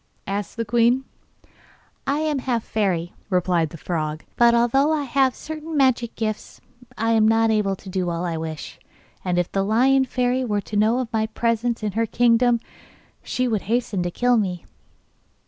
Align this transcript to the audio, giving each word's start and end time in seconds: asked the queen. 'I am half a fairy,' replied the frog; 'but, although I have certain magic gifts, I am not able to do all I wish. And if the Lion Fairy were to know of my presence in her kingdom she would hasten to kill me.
asked 0.25 0.57
the 0.57 0.65
queen. 0.65 1.03
'I 2.07 2.17
am 2.21 2.39
half 2.39 2.63
a 2.63 2.65
fairy,' 2.65 3.13
replied 3.29 3.69
the 3.69 3.77
frog; 3.77 4.23
'but, 4.35 4.55
although 4.55 4.91
I 4.91 5.03
have 5.03 5.35
certain 5.35 5.77
magic 5.77 6.15
gifts, 6.15 6.59
I 6.97 7.11
am 7.11 7.27
not 7.27 7.51
able 7.51 7.75
to 7.75 7.87
do 7.87 8.09
all 8.09 8.25
I 8.25 8.35
wish. 8.35 8.79
And 9.23 9.37
if 9.37 9.51
the 9.51 9.63
Lion 9.63 10.05
Fairy 10.05 10.43
were 10.43 10.61
to 10.61 10.75
know 10.75 10.97
of 10.97 11.13
my 11.13 11.27
presence 11.27 11.83
in 11.83 11.91
her 11.91 12.07
kingdom 12.07 12.59
she 13.21 13.47
would 13.47 13.61
hasten 13.69 14.01
to 14.01 14.09
kill 14.09 14.37
me. 14.37 14.65